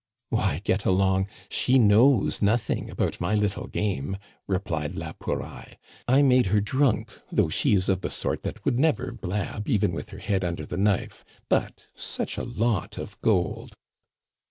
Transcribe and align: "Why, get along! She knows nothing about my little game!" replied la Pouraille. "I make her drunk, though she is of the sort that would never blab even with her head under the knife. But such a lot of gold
"Why, 0.29 0.61
get 0.63 0.83
along! 0.83 1.27
She 1.47 1.77
knows 1.77 2.41
nothing 2.41 2.89
about 2.89 3.21
my 3.21 3.35
little 3.35 3.67
game!" 3.67 4.17
replied 4.47 4.95
la 4.95 5.13
Pouraille. 5.13 5.77
"I 6.07 6.23
make 6.23 6.47
her 6.47 6.59
drunk, 6.59 7.11
though 7.31 7.49
she 7.49 7.75
is 7.75 7.87
of 7.87 8.01
the 8.01 8.09
sort 8.09 8.41
that 8.41 8.65
would 8.65 8.79
never 8.79 9.11
blab 9.11 9.67
even 9.69 9.91
with 9.93 10.09
her 10.09 10.17
head 10.17 10.43
under 10.43 10.65
the 10.65 10.75
knife. 10.75 11.23
But 11.49 11.85
such 11.95 12.39
a 12.39 12.43
lot 12.43 12.97
of 12.97 13.21
gold 13.21 13.75